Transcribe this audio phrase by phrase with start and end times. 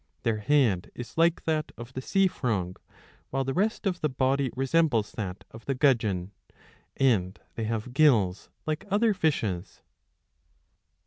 [0.23, 2.79] Their head is like that of the sea frog,
[3.29, 6.31] while the rest of the body re sembles that of the gudgeon,
[6.97, 9.83] and they have gills like other fishes.